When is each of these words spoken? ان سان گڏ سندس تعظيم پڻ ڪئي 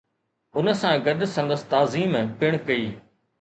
ان 0.57 0.65
سان 0.79 0.93
گڏ 1.05 1.19
سندس 1.35 1.61
تعظيم 1.73 2.13
پڻ 2.39 2.51
ڪئي 2.67 2.85